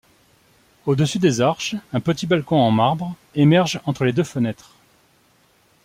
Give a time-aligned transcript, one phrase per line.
[0.87, 4.73] Au-dessus des arches, un petit balcon en marbre émerge entre les deux fenêtres.